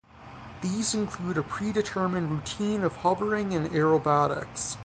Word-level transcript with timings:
These 0.61 0.95
include 0.95 1.37
a 1.37 1.43
predetermined 1.43 2.31
routine 2.31 2.81
of 2.83 2.95
hovering 2.95 3.53
and 3.53 3.69
aerobatics. 3.69 4.77